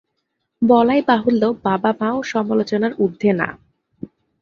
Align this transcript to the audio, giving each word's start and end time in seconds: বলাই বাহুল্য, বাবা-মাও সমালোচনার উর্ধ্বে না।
বলাই 0.61 1.01
বাহুল্য, 1.07 1.43
বাবা-মাও 1.63 2.17
সমালোচনার 2.23 2.93
উর্ধ্বে 2.97 3.31
না। 3.33 3.47